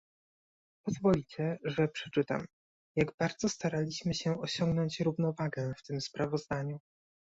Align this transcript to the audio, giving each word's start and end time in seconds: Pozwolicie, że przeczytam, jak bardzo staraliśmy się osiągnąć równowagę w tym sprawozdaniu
Pozwolicie, 0.85 1.59
że 1.63 1.87
przeczytam, 1.87 2.45
jak 2.95 3.11
bardzo 3.19 3.49
staraliśmy 3.49 4.13
się 4.13 4.39
osiągnąć 4.41 4.99
równowagę 4.99 5.73
w 5.77 5.83
tym 5.83 6.01
sprawozdaniu 6.01 6.79